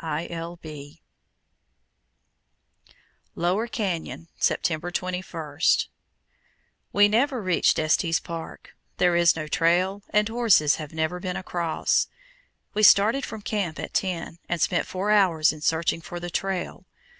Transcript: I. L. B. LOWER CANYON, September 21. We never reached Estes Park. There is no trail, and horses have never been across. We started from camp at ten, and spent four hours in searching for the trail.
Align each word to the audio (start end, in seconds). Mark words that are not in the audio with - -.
I. 0.00 0.26
L. 0.26 0.56
B. 0.56 1.00
LOWER 3.36 3.68
CANYON, 3.68 4.26
September 4.36 4.90
21. 4.90 5.60
We 6.92 7.06
never 7.06 7.40
reached 7.40 7.78
Estes 7.78 8.18
Park. 8.18 8.74
There 8.96 9.14
is 9.14 9.36
no 9.36 9.46
trail, 9.46 10.02
and 10.10 10.28
horses 10.28 10.74
have 10.74 10.92
never 10.92 11.20
been 11.20 11.36
across. 11.36 12.08
We 12.74 12.82
started 12.82 13.24
from 13.24 13.42
camp 13.42 13.78
at 13.78 13.94
ten, 13.94 14.40
and 14.48 14.60
spent 14.60 14.88
four 14.88 15.12
hours 15.12 15.52
in 15.52 15.60
searching 15.60 16.00
for 16.00 16.18
the 16.18 16.30
trail. 16.30 16.84